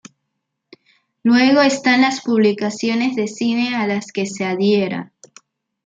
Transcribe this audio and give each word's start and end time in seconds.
Luego, 1.21 1.61
están 1.61 2.01
las 2.01 2.21
publicaciones 2.21 3.15
de 3.15 3.27
cine 3.27 3.75
a 3.75 3.85
las 3.85 4.11
que 4.11 4.25
se 4.25 4.45
adhiera. 4.45 5.11